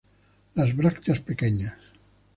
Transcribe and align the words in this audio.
Las 0.55 0.75
brácteas 0.75 1.19
pequeñas. 1.19 1.77